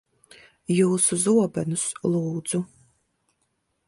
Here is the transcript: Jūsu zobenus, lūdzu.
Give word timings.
Jūsu 0.77 1.19
zobenus, 1.23 1.83
lūdzu. 2.15 2.63